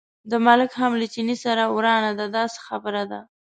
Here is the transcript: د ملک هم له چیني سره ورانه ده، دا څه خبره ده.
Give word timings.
د 0.31 0.33
ملک 0.45 0.71
هم 0.79 0.91
له 0.99 1.05
چیني 1.13 1.35
سره 1.45 1.63
ورانه 1.75 2.11
ده، 2.19 2.25
دا 2.35 2.43
څه 2.53 2.59
خبره 2.67 3.03
ده. 3.11 3.19